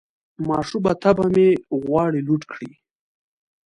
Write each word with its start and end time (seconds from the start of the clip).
ماشومه 0.47 0.91
طبعه 1.03 1.27
مې 1.35 1.49
غواړي 1.83 2.19
لوټ 2.27 2.41
کړي 2.51 2.71